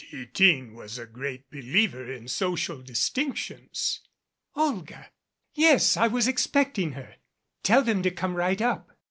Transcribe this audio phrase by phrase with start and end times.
[0.09, 3.99] Titine was a great believer in social dis tinctions.
[4.55, 5.11] "Olga!
[5.53, 7.17] Yes, I was expecting her.
[7.61, 8.97] Tell them to come right up."